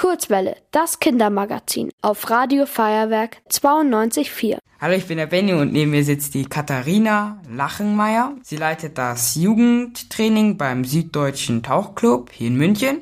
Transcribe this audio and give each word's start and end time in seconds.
Kurzwelle, 0.00 0.56
das 0.70 0.98
Kindermagazin 0.98 1.90
auf 2.00 2.30
Radio 2.30 2.64
Feuerwerk 2.64 3.36
92.4. 3.50 4.56
Hallo, 4.80 4.94
ich 4.94 5.06
bin 5.06 5.18
der 5.18 5.26
Benny 5.26 5.52
und 5.52 5.74
neben 5.74 5.90
mir 5.90 6.04
sitzt 6.04 6.32
die 6.32 6.46
Katharina 6.46 7.38
Lachenmeier. 7.50 8.32
Sie 8.42 8.56
leitet 8.56 8.96
das 8.96 9.34
Jugendtraining 9.34 10.56
beim 10.56 10.86
Süddeutschen 10.86 11.62
Tauchclub 11.62 12.30
hier 12.32 12.46
in 12.46 12.56
München. 12.56 13.00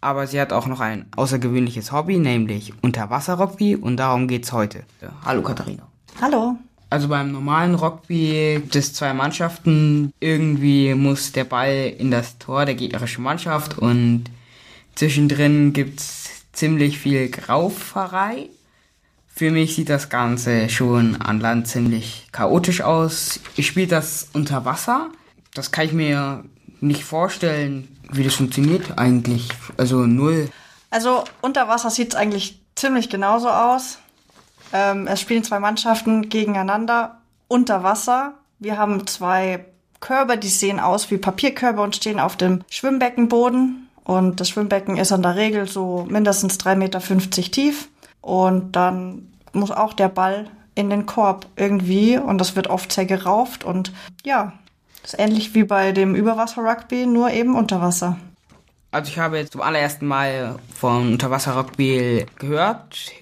Aber 0.00 0.26
sie 0.26 0.40
hat 0.40 0.52
auch 0.52 0.66
noch 0.66 0.80
ein 0.80 1.06
außergewöhnliches 1.14 1.92
Hobby, 1.92 2.18
nämlich 2.18 2.72
Unterwasser-Rugby 2.82 3.76
und 3.76 3.96
darum 3.96 4.26
geht's 4.26 4.50
heute. 4.50 4.82
Hallo 5.24 5.42
Katharina. 5.42 5.86
Hallo. 6.20 6.56
Also 6.90 7.06
beim 7.06 7.30
normalen 7.30 7.76
Rugby 7.76 8.54
gibt 8.56 8.74
es 8.74 8.94
zwei 8.94 9.14
Mannschaften. 9.14 10.12
Irgendwie 10.18 10.92
muss 10.94 11.30
der 11.30 11.44
Ball 11.44 11.94
in 11.96 12.10
das 12.10 12.36
Tor 12.38 12.64
der 12.64 12.74
gegnerischen 12.74 13.22
Mannschaft 13.22 13.78
und 13.78 14.24
zwischendrin 15.00 15.72
gibt's 15.72 16.28
ziemlich 16.52 16.98
viel 16.98 17.30
Grauferei. 17.30 18.50
Für 19.26 19.50
mich 19.50 19.74
sieht 19.74 19.88
das 19.88 20.10
Ganze 20.10 20.68
schon 20.68 21.16
an 21.22 21.40
Land 21.40 21.68
ziemlich 21.68 22.28
chaotisch 22.32 22.82
aus. 22.82 23.40
Ich 23.56 23.66
spiele 23.66 23.86
das 23.86 24.28
unter 24.34 24.66
Wasser. 24.66 25.08
Das 25.54 25.72
kann 25.72 25.86
ich 25.86 25.94
mir 25.94 26.44
nicht 26.82 27.04
vorstellen, 27.04 27.96
wie 28.12 28.24
das 28.24 28.34
funktioniert 28.34 28.98
eigentlich. 28.98 29.48
Also 29.78 30.04
null. 30.04 30.50
Also 30.90 31.24
unter 31.40 31.66
Wasser 31.66 31.88
sieht's 31.88 32.14
eigentlich 32.14 32.60
ziemlich 32.74 33.08
genauso 33.08 33.48
aus. 33.48 34.00
Ähm, 34.74 35.06
es 35.06 35.22
spielen 35.22 35.44
zwei 35.44 35.60
Mannschaften 35.60 36.28
gegeneinander 36.28 37.22
unter 37.48 37.82
Wasser. 37.82 38.34
Wir 38.58 38.76
haben 38.76 39.06
zwei 39.06 39.64
Körbe, 40.00 40.36
die 40.36 40.48
sehen 40.48 40.78
aus 40.78 41.10
wie 41.10 41.16
Papierkörbe 41.16 41.80
und 41.80 41.96
stehen 41.96 42.20
auf 42.20 42.36
dem 42.36 42.64
Schwimmbeckenboden. 42.68 43.86
Und 44.04 44.40
das 44.40 44.48
Schwimmbecken 44.48 44.96
ist 44.96 45.10
in 45.10 45.22
der 45.22 45.36
Regel 45.36 45.68
so 45.68 46.06
mindestens 46.08 46.58
3,50 46.58 46.76
Meter 46.76 47.00
tief. 47.50 47.88
Und 48.20 48.72
dann 48.76 49.28
muss 49.52 49.70
auch 49.70 49.92
der 49.92 50.08
Ball 50.08 50.48
in 50.74 50.90
den 50.90 51.06
Korb 51.06 51.46
irgendwie. 51.56 52.18
Und 52.18 52.38
das 52.38 52.56
wird 52.56 52.68
oft 52.68 52.92
sehr 52.92 53.06
gerauft. 53.06 53.64
Und 53.64 53.92
ja, 54.24 54.52
das 55.02 55.14
ist 55.14 55.20
ähnlich 55.20 55.54
wie 55.54 55.64
bei 55.64 55.92
dem 55.92 56.14
Überwasser-Rugby, 56.14 57.06
nur 57.06 57.30
eben 57.30 57.56
unter 57.56 57.80
Wasser. 57.80 58.18
Also 58.92 59.10
ich 59.10 59.18
habe 59.18 59.38
jetzt 59.38 59.52
zum 59.52 59.60
allerersten 59.60 60.06
Mal 60.06 60.58
von 60.74 61.12
Unterwasser-Rugby 61.12 62.26
gehört. 62.36 63.12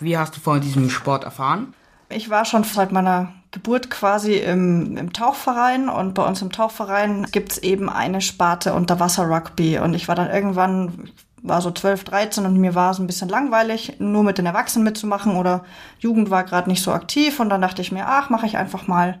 Wie 0.00 0.18
hast 0.18 0.36
du 0.36 0.40
von 0.40 0.60
diesem 0.60 0.90
Sport 0.90 1.24
erfahren? 1.24 1.74
Ich 2.08 2.30
war 2.30 2.44
schon 2.44 2.64
seit 2.64 2.92
meiner 2.92 3.32
Geburt 3.50 3.90
quasi 3.90 4.34
im, 4.34 4.96
im 4.96 5.12
Tauchverein 5.12 5.88
und 5.88 6.14
bei 6.14 6.24
uns 6.24 6.42
im 6.42 6.52
Tauchverein 6.52 7.26
gibt's 7.32 7.58
eben 7.58 7.88
eine 7.88 8.20
Sparte 8.20 8.74
Unterwasser-Rugby 8.74 9.78
und 9.78 9.94
ich 9.94 10.06
war 10.06 10.14
dann 10.14 10.30
irgendwann, 10.30 11.10
war 11.42 11.62
so 11.62 11.70
12, 11.70 12.04
13 12.04 12.44
und 12.44 12.58
mir 12.58 12.74
war 12.74 12.90
es 12.90 12.98
ein 12.98 13.06
bisschen 13.06 13.28
langweilig, 13.28 13.96
nur 14.00 14.22
mit 14.22 14.36
den 14.36 14.46
Erwachsenen 14.46 14.84
mitzumachen 14.84 15.36
oder 15.36 15.64
Jugend 15.98 16.28
war 16.30 16.44
gerade 16.44 16.68
nicht 16.68 16.82
so 16.82 16.92
aktiv 16.92 17.40
und 17.40 17.48
dann 17.48 17.62
dachte 17.62 17.80
ich 17.80 17.90
mir, 17.90 18.06
ach, 18.06 18.28
mache 18.28 18.46
ich 18.46 18.58
einfach 18.58 18.86
mal 18.86 19.18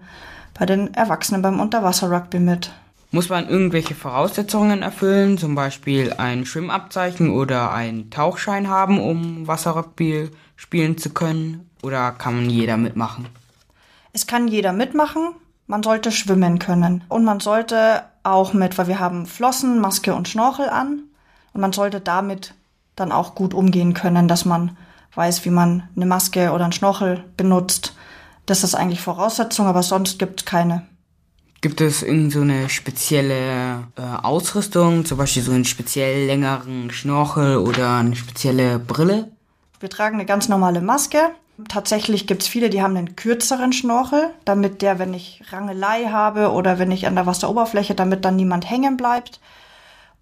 bei 0.58 0.66
den 0.66 0.92
Erwachsenen 0.92 1.40
beim 1.40 1.60
Unterwasser-Rugby 1.60 2.38
mit. 2.38 2.70
Muss 3.10 3.30
man 3.30 3.48
irgendwelche 3.48 3.94
Voraussetzungen 3.94 4.82
erfüllen, 4.82 5.38
zum 5.38 5.54
Beispiel 5.54 6.12
ein 6.18 6.44
Schwimmabzeichen 6.44 7.30
oder 7.30 7.72
einen 7.72 8.10
Tauchschein 8.10 8.68
haben, 8.68 9.00
um 9.00 9.46
Wasserrugby 9.46 10.28
spielen 10.56 10.98
zu 10.98 11.10
können? 11.10 11.70
Oder 11.82 12.12
kann 12.12 12.50
jeder 12.50 12.76
mitmachen? 12.76 13.26
Es 14.12 14.26
kann 14.26 14.48
jeder 14.48 14.72
mitmachen. 14.72 15.34
Man 15.66 15.82
sollte 15.82 16.12
schwimmen 16.12 16.58
können. 16.58 17.04
Und 17.08 17.24
man 17.24 17.40
sollte 17.40 18.02
auch 18.22 18.52
mit, 18.52 18.78
weil 18.78 18.88
wir 18.88 19.00
haben 19.00 19.26
Flossen, 19.26 19.80
Maske 19.80 20.14
und 20.14 20.28
Schnorchel 20.28 20.68
an. 20.68 21.02
Und 21.52 21.60
man 21.60 21.72
sollte 21.72 22.00
damit 22.00 22.54
dann 22.96 23.12
auch 23.12 23.34
gut 23.34 23.54
umgehen 23.54 23.94
können, 23.94 24.28
dass 24.28 24.44
man 24.44 24.76
weiß, 25.14 25.44
wie 25.44 25.50
man 25.50 25.88
eine 25.96 26.06
Maske 26.06 26.52
oder 26.52 26.64
einen 26.64 26.72
Schnorchel 26.72 27.24
benutzt. 27.36 27.94
Das 28.46 28.64
ist 28.64 28.74
eigentlich 28.74 29.00
Voraussetzung, 29.00 29.66
aber 29.66 29.82
sonst 29.82 30.18
gibt 30.18 30.40
es 30.40 30.46
keine. 30.46 30.86
Gibt 31.60 31.80
es 31.80 32.02
irgend 32.02 32.32
so 32.32 32.40
eine 32.40 32.68
spezielle 32.68 33.88
äh, 33.96 34.02
Ausrüstung, 34.22 35.04
zum 35.04 35.18
Beispiel 35.18 35.42
so 35.42 35.50
einen 35.50 35.64
speziell 35.64 36.26
längeren 36.26 36.90
Schnorchel 36.90 37.56
oder 37.56 37.96
eine 37.96 38.14
spezielle 38.14 38.78
Brille? 38.78 39.32
Wir 39.80 39.90
tragen 39.90 40.14
eine 40.14 40.26
ganz 40.26 40.48
normale 40.48 40.80
Maske. 40.80 41.18
Tatsächlich 41.66 42.28
gibt 42.28 42.42
es 42.42 42.48
viele, 42.48 42.70
die 42.70 42.82
haben 42.82 42.96
einen 42.96 43.16
kürzeren 43.16 43.72
Schnorchel, 43.72 44.30
damit 44.44 44.80
der, 44.80 45.00
wenn 45.00 45.12
ich 45.12 45.42
Rangelei 45.50 46.04
habe 46.04 46.52
oder 46.52 46.78
wenn 46.78 46.92
ich 46.92 47.06
an 47.08 47.16
der 47.16 47.26
Wasseroberfläche, 47.26 47.96
damit 47.96 48.24
dann 48.24 48.36
niemand 48.36 48.70
hängen 48.70 48.96
bleibt. 48.96 49.40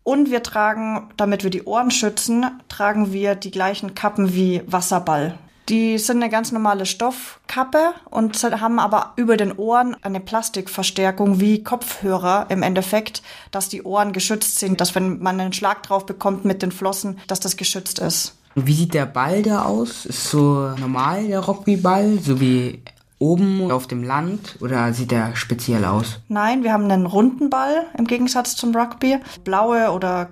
Und 0.02 0.30
wir 0.30 0.42
tragen, 0.42 1.10
damit 1.16 1.42
wir 1.42 1.50
die 1.50 1.64
Ohren 1.64 1.90
schützen, 1.90 2.46
tragen 2.68 3.12
wir 3.12 3.34
die 3.34 3.50
gleichen 3.50 3.94
Kappen 3.94 4.34
wie 4.34 4.62
Wasserball. 4.66 5.36
Die 5.68 5.98
sind 5.98 6.22
eine 6.22 6.30
ganz 6.30 6.52
normale 6.52 6.86
Stoffkappe 6.86 7.92
und 8.08 8.40
haben 8.44 8.78
aber 8.78 9.14
über 9.16 9.36
den 9.36 9.52
Ohren 9.58 9.96
eine 10.02 10.20
Plastikverstärkung 10.20 11.40
wie 11.40 11.64
Kopfhörer 11.64 12.46
im 12.50 12.62
Endeffekt, 12.62 13.20
dass 13.50 13.68
die 13.68 13.82
Ohren 13.82 14.12
geschützt 14.12 14.60
sind, 14.60 14.80
dass 14.80 14.94
wenn 14.94 15.18
man 15.18 15.40
einen 15.40 15.52
Schlag 15.52 15.82
drauf 15.82 16.06
bekommt 16.06 16.44
mit 16.44 16.62
den 16.62 16.70
Flossen, 16.70 17.18
dass 17.26 17.40
das 17.40 17.56
geschützt 17.56 17.98
ist. 17.98 18.36
Wie 18.58 18.72
sieht 18.72 18.94
der 18.94 19.04
Ball 19.04 19.42
da 19.42 19.66
aus? 19.66 20.06
Ist 20.06 20.30
so 20.30 20.70
normal 20.78 21.26
der 21.26 21.40
Rugbyball, 21.40 22.18
so 22.18 22.40
wie 22.40 22.82
oben 23.18 23.70
auf 23.70 23.86
dem 23.86 24.02
Land 24.02 24.56
oder 24.60 24.94
sieht 24.94 25.10
der 25.10 25.36
speziell 25.36 25.84
aus? 25.84 26.20
Nein, 26.28 26.64
wir 26.64 26.72
haben 26.72 26.90
einen 26.90 27.04
runden 27.04 27.50
Ball 27.50 27.84
im 27.98 28.06
Gegensatz 28.06 28.56
zum 28.56 28.74
Rugby. 28.74 29.18
Blaue 29.44 29.90
oder 29.90 30.30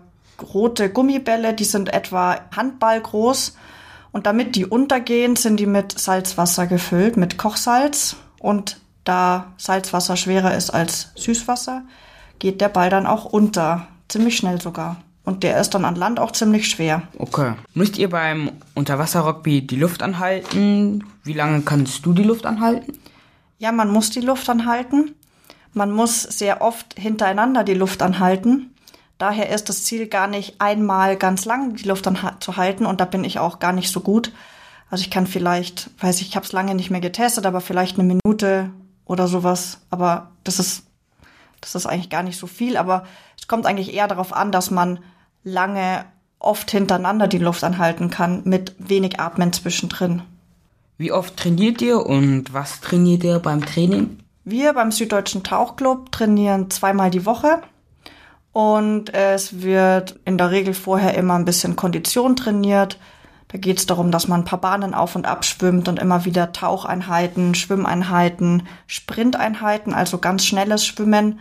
rote 0.54 0.88
Gummibälle, 0.88 1.52
die 1.52 1.64
sind 1.64 1.92
etwa 1.92 2.38
Handball 2.56 2.98
groß 2.98 3.58
und 4.10 4.24
damit 4.24 4.56
die 4.56 4.64
untergehen, 4.64 5.36
sind 5.36 5.60
die 5.60 5.66
mit 5.66 5.98
Salzwasser 5.98 6.66
gefüllt, 6.66 7.18
mit 7.18 7.36
Kochsalz. 7.36 8.16
Und 8.38 8.80
da 9.04 9.52
Salzwasser 9.58 10.16
schwerer 10.16 10.56
ist 10.56 10.70
als 10.70 11.10
Süßwasser, 11.14 11.82
geht 12.38 12.62
der 12.62 12.70
Ball 12.70 12.88
dann 12.88 13.06
auch 13.06 13.26
unter. 13.26 13.86
Ziemlich 14.08 14.38
schnell 14.38 14.62
sogar. 14.62 14.96
Und 15.24 15.42
der 15.42 15.58
ist 15.60 15.70
dann 15.70 15.86
an 15.86 15.96
Land 15.96 16.20
auch 16.20 16.32
ziemlich 16.32 16.68
schwer. 16.68 17.02
Okay. 17.18 17.54
Müsst 17.72 17.96
ihr 17.96 18.10
beim 18.10 18.52
Unterwasser-Rugby 18.74 19.66
die 19.66 19.76
Luft 19.76 20.02
anhalten? 20.02 21.04
Wie 21.22 21.32
lange 21.32 21.62
kannst 21.62 22.04
du 22.04 22.12
die 22.12 22.22
Luft 22.24 22.44
anhalten? 22.44 22.98
Ja, 23.58 23.72
man 23.72 23.90
muss 23.90 24.10
die 24.10 24.20
Luft 24.20 24.48
anhalten. 24.50 25.14
Man 25.72 25.90
muss 25.90 26.22
sehr 26.22 26.60
oft 26.60 26.98
hintereinander 26.98 27.64
die 27.64 27.74
Luft 27.74 28.02
anhalten. 28.02 28.74
Daher 29.16 29.48
ist 29.48 29.68
das 29.68 29.84
Ziel 29.84 30.08
gar 30.08 30.26
nicht 30.26 30.60
einmal 30.60 31.16
ganz 31.16 31.44
lang 31.46 31.74
die 31.74 31.88
Luft 31.88 32.06
anzuhalten 32.06 32.84
und 32.84 33.00
da 33.00 33.04
bin 33.04 33.24
ich 33.24 33.38
auch 33.38 33.58
gar 33.58 33.72
nicht 33.72 33.90
so 33.90 34.00
gut. 34.00 34.32
Also 34.90 35.02
ich 35.02 35.10
kann 35.10 35.26
vielleicht, 35.26 35.90
weiß 36.02 36.20
ich, 36.20 36.28
ich 36.28 36.36
habe 36.36 36.44
es 36.44 36.52
lange 36.52 36.74
nicht 36.74 36.90
mehr 36.90 37.00
getestet, 37.00 37.46
aber 37.46 37.60
vielleicht 37.60 37.98
eine 37.98 38.18
Minute 38.24 38.70
oder 39.04 39.26
sowas. 39.26 39.78
Aber 39.90 40.32
das 40.44 40.58
ist, 40.58 40.84
das 41.60 41.74
ist 41.74 41.86
eigentlich 41.86 42.10
gar 42.10 42.22
nicht 42.22 42.38
so 42.38 42.46
viel. 42.46 42.76
Aber 42.76 43.04
es 43.38 43.48
kommt 43.48 43.66
eigentlich 43.66 43.94
eher 43.94 44.08
darauf 44.08 44.32
an, 44.32 44.52
dass 44.52 44.70
man 44.70 44.98
lange, 45.44 46.04
oft 46.38 46.70
hintereinander 46.70 47.28
die 47.28 47.38
Luft 47.38 47.62
anhalten 47.64 48.10
kann 48.10 48.42
mit 48.44 48.74
wenig 48.78 49.20
Atmen 49.20 49.52
zwischendrin. 49.52 50.22
Wie 50.98 51.12
oft 51.12 51.36
trainiert 51.36 51.80
ihr 51.82 52.04
und 52.04 52.52
was 52.52 52.80
trainiert 52.80 53.24
ihr 53.24 53.38
beim 53.38 53.64
Training? 53.64 54.18
Wir 54.44 54.74
beim 54.74 54.92
Süddeutschen 54.92 55.42
Tauchclub 55.42 56.12
trainieren 56.12 56.70
zweimal 56.70 57.10
die 57.10 57.26
Woche. 57.26 57.62
Und 58.52 59.12
es 59.12 59.62
wird 59.62 60.20
in 60.24 60.38
der 60.38 60.50
Regel 60.52 60.74
vorher 60.74 61.14
immer 61.14 61.34
ein 61.34 61.44
bisschen 61.44 61.74
Kondition 61.74 62.36
trainiert. 62.36 62.98
Da 63.48 63.58
geht 63.58 63.78
es 63.78 63.86
darum, 63.86 64.12
dass 64.12 64.28
man 64.28 64.42
ein 64.42 64.44
paar 64.44 64.60
Bahnen 64.60 64.94
auf 64.94 65.16
und 65.16 65.26
ab 65.26 65.44
schwimmt 65.44 65.88
und 65.88 65.98
immer 65.98 66.24
wieder 66.24 66.52
Taucheinheiten, 66.52 67.54
Schwimmeinheiten, 67.54 68.68
Sprinteinheiten, 68.86 69.92
also 69.94 70.18
ganz 70.18 70.44
schnelles 70.44 70.86
Schwimmen 70.86 71.40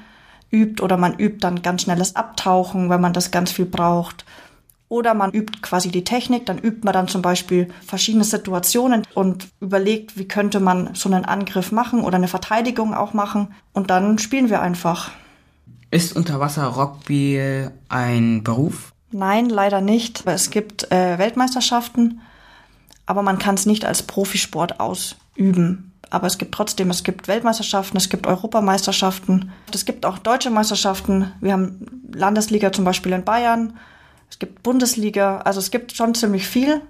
übt 0.54 0.82
oder 0.82 0.96
man 0.96 1.18
übt 1.18 1.40
dann 1.42 1.62
ganz 1.62 1.82
schnelles 1.82 2.16
Abtauchen, 2.16 2.90
wenn 2.90 3.02
man 3.02 3.14
das 3.14 3.32
ganz 3.32 3.52
viel 3.52 3.66
braucht. 3.66 4.24
Oder 4.88 5.16
man 5.16 5.32
übt 5.32 5.62
quasi 5.62 5.90
die 5.90 6.04
Technik, 6.04 6.46
dann 6.46 6.60
übt 6.60 6.82
man 6.84 6.94
dann 6.94 7.08
zum 7.08 7.24
Beispiel 7.24 7.70
verschiedene 7.84 8.24
Situationen 8.24 9.02
und 9.16 9.48
überlegt, 9.60 10.18
wie 10.20 10.28
könnte 10.28 10.60
man 10.60 10.94
so 10.94 11.10
einen 11.10 11.26
Angriff 11.26 11.72
machen 11.72 12.04
oder 12.04 12.18
eine 12.18 12.28
Verteidigung 12.28 12.94
auch 12.94 13.14
machen. 13.14 13.56
Und 13.74 13.90
dann 13.90 14.20
spielen 14.20 14.52
wir 14.52 14.62
einfach. 14.62 15.12
Ist 15.90 16.16
Unterwasser-Rugby 16.16 17.70
ein 17.90 18.44
Beruf? 18.44 18.94
Nein, 19.12 19.50
leider 19.50 19.82
nicht. 19.82 20.24
Es 20.28 20.52
gibt 20.52 20.92
äh, 20.92 21.18
Weltmeisterschaften, 21.18 22.22
aber 23.08 23.24
man 23.24 23.40
kann 23.40 23.56
es 23.56 23.66
nicht 23.66 23.86
als 23.86 24.04
Profisport 24.04 24.80
ausüben. 24.80 25.93
Aber 26.14 26.28
es 26.28 26.38
gibt 26.38 26.54
trotzdem, 26.54 26.92
es 26.92 27.04
gibt 27.04 27.28
Weltmeisterschaften, 27.28 27.98
es 27.98 28.08
gibt 28.08 28.28
Europameisterschaften, 28.28 29.52
es 29.74 29.84
gibt 29.84 30.06
auch 30.06 30.20
deutsche 30.20 30.52
Meisterschaften. 30.52 31.32
Wir 31.42 31.54
haben 31.54 32.04
Landesliga 32.14 32.72
zum 32.72 32.86
Beispiel 32.86 33.14
in 33.14 33.24
Bayern, 33.24 33.80
es 34.30 34.38
gibt 34.38 34.62
Bundesliga, 34.62 35.40
also 35.40 35.60
es 35.60 35.72
gibt 35.72 35.92
schon 35.96 36.14
ziemlich 36.14 36.46
viel, 36.46 36.82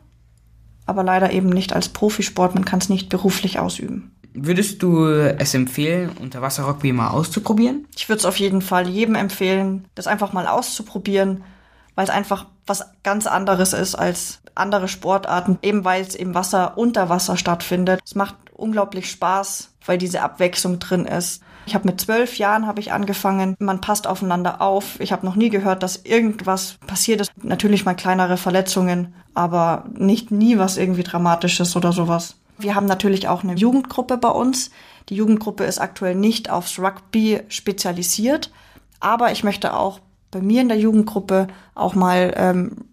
aber 0.86 1.04
leider 1.04 1.32
eben 1.32 1.48
nicht 1.48 1.72
als 1.72 1.88
Profisport, 1.88 2.54
man 2.54 2.66
kann 2.66 2.80
es 2.80 2.90
nicht 2.90 3.08
beruflich 3.08 3.60
ausüben. 3.60 4.12
Würdest 4.34 4.84
du 4.84 5.06
es 5.06 5.54
empfehlen, 5.54 6.10
Unterwasser-Rugby 6.20 6.92
mal 6.92 7.12
auszuprobieren? 7.12 7.88
Ich 7.96 8.10
würde 8.10 8.20
es 8.20 8.26
auf 8.26 8.40
jeden 8.40 8.62
Fall 8.62 8.90
jedem 8.90 9.16
empfehlen, 9.16 9.88
das 9.96 10.06
einfach 10.06 10.34
mal 10.34 10.48
auszuprobieren. 10.48 11.44
weil 11.96 12.06
es 12.06 12.10
einfach 12.10 12.48
was 12.66 12.86
ganz 13.04 13.28
anderes 13.28 13.74
ist 13.74 13.96
als 13.96 14.40
andere 14.56 14.88
Sportarten, 14.88 15.60
eben 15.62 15.86
weil 15.86 16.02
es 16.02 16.16
im 16.16 16.34
Wasser 16.34 16.78
unter 16.78 17.10
Wasser 17.10 17.38
stattfindet. 17.38 18.00
Es 18.04 18.16
macht 18.16 18.36
unglaublich 18.56 19.10
Spaß, 19.10 19.70
weil 19.86 19.98
diese 19.98 20.22
Abwechslung 20.22 20.80
drin 20.80 21.06
ist. 21.06 21.42
Ich 21.66 21.76
habe 21.76 21.88
mit 21.88 22.02
zwölf 22.02 22.38
Jahren 22.38 22.68
habe 22.68 22.82
ich 22.82 22.92
angefangen. 22.92 23.56
Man 23.60 23.82
passt 23.82 24.06
aufeinander 24.06 24.62
auf. 24.62 25.00
Ich 25.00 25.12
habe 25.12 25.26
noch 25.26 25.36
nie 25.36 25.50
gehört, 25.50 25.82
dass 25.82 25.98
irgendwas 25.98 26.78
passiert 26.86 27.22
ist. 27.22 27.32
Natürlich 27.42 27.86
mal 27.86 27.94
kleinere 27.94 28.38
Verletzungen, 28.38 29.14
aber 29.34 29.86
nicht 29.94 30.32
nie 30.32 30.58
was 30.58 30.78
irgendwie 30.78 31.04
Dramatisches 31.04 31.76
oder 31.76 31.94
sowas. 31.94 32.36
Wir 32.58 32.76
haben 32.76 32.86
natürlich 32.86 33.28
auch 33.28 33.44
eine 33.44 33.56
Jugendgruppe 33.56 34.18
bei 34.18 34.30
uns. 34.30 34.72
Die 35.10 35.16
Jugendgruppe 35.16 35.64
ist 35.64 35.80
aktuell 35.80 36.16
nicht 36.16 36.50
aufs 36.50 36.80
Rugby 36.80 37.42
spezialisiert, 37.50 38.52
aber 39.00 39.32
ich 39.32 39.44
möchte 39.44 39.76
auch 39.76 40.00
bei 40.32 40.42
mir 40.42 40.62
in 40.62 40.70
der 40.70 40.80
Jugendgruppe 40.80 41.48
auch 41.76 41.94
mal 41.94 42.34
ähm, 42.36 42.86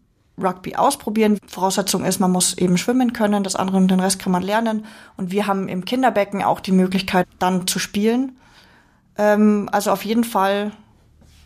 Rugby 0.43 0.77
ausprobieren. 0.77 1.39
Voraussetzung 1.47 2.05
ist, 2.05 2.21
man 2.21 2.31
muss 2.31 2.57
eben 2.57 2.79
schwimmen 2.79 3.13
können, 3.13 3.45
das 3.45 3.57
andere 3.57 3.77
und 3.77 3.89
den 3.89 4.01
Rest 4.01 4.19
kann 4.19 4.33
man 4.33 4.43
lernen. 4.43 4.85
Und 5.17 5.31
wir 5.31 5.47
haben 5.47 5.69
im 5.69 5.85
Kinderbecken 5.85 6.43
auch 6.43 6.61
die 6.61 6.73
Möglichkeit, 6.73 7.27
dann 7.39 7.67
zu 7.67 7.79
spielen. 7.79 8.37
Ähm, 9.17 9.69
also 9.73 9.91
auf 9.91 10.05
jeden 10.05 10.25
Fall 10.25 10.73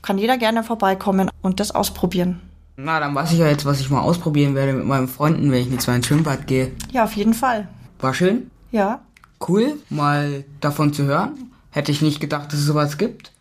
kann 0.03 0.19
jeder 0.19 0.37
gerne 0.37 0.63
vorbeikommen 0.63 1.31
und 1.43 1.61
das 1.61 1.73
ausprobieren. 1.73 2.41
Na, 2.77 2.99
dann 2.99 3.15
weiß 3.15 3.33
ich 3.33 3.39
ja 3.39 3.47
jetzt, 3.47 3.65
was 3.65 3.81
ich 3.81 3.89
mal 3.91 4.01
ausprobieren 4.01 4.55
werde 4.55 4.73
mit 4.73 4.85
meinen 4.85 5.09
Freunden, 5.09 5.51
wenn 5.51 5.61
ich 5.61 5.69
nächstes 5.69 5.87
Mal 5.87 5.97
ins 5.97 6.07
Schwimmbad 6.07 6.47
gehe. 6.47 6.73
Ja, 6.93 7.05
auf 7.05 7.13
jeden 7.15 7.35
Fall. 7.35 7.69
War 8.01 8.15
schön? 8.15 8.51
Ja. 8.73 9.01
Cool, 9.47 9.79
mal 9.91 10.45
davon 10.61 10.93
zu 10.93 11.05
hören. 11.05 11.53
Hätte 11.71 11.93
ich 11.93 12.03
nicht 12.03 12.21
gedacht, 12.21 12.53
dass 12.53 12.61
es 12.61 12.67
sowas 12.67 12.99
gibt. 12.99 13.33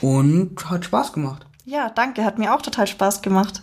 Und 0.00 0.68
hat 0.68 0.84
Spaß 0.84 1.12
gemacht. 1.12 1.46
Ja, 1.64 1.90
danke, 1.90 2.24
hat 2.24 2.38
mir 2.38 2.54
auch 2.54 2.62
total 2.62 2.86
Spaß 2.86 3.22
gemacht. 3.22 3.62